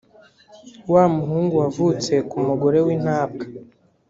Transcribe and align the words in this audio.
wa 0.91 1.03
muhungu 1.15 1.53
wavutse 1.61 2.13
ku 2.29 2.37
mugore 2.47 2.79
w’intabwa, 2.85 3.43